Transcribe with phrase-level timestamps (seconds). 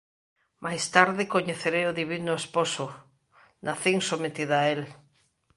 [0.65, 2.85] Máis tarde coñecerei o divino Esposo!
[3.65, 4.81] Nacín sometida a El.